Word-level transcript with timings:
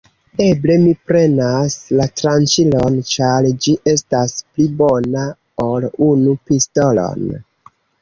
Eble 0.43 0.77
mi 0.85 0.93
prenas 1.09 1.75
la 1.99 2.07
tranĉilon, 2.21 2.97
ĉar 3.11 3.49
ĝi 3.67 3.77
estas 3.95 4.35
pli 4.41 4.69
bona 4.83 5.29
ol 5.69 5.89
unu 6.11 6.39
pistolon. 6.53 7.35